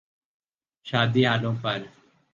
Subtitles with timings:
[0.87, 1.73] شادی ہالوں پہ۔